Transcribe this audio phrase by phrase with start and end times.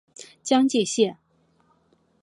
[0.41, 1.19] 江界线